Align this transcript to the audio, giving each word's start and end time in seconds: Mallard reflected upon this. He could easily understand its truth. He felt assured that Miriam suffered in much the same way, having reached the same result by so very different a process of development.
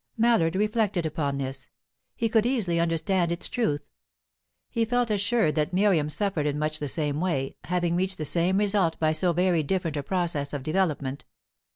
Mallard 0.17 0.55
reflected 0.55 1.05
upon 1.05 1.37
this. 1.37 1.69
He 2.15 2.27
could 2.27 2.43
easily 2.43 2.79
understand 2.79 3.31
its 3.31 3.47
truth. 3.47 3.83
He 4.67 4.83
felt 4.83 5.11
assured 5.11 5.53
that 5.53 5.73
Miriam 5.73 6.09
suffered 6.09 6.47
in 6.47 6.57
much 6.57 6.79
the 6.79 6.87
same 6.87 7.19
way, 7.21 7.55
having 7.65 7.95
reached 7.95 8.17
the 8.17 8.25
same 8.25 8.57
result 8.57 8.97
by 8.99 9.11
so 9.11 9.31
very 9.31 9.61
different 9.61 9.95
a 9.97 10.01
process 10.01 10.53
of 10.53 10.63
development. 10.63 11.25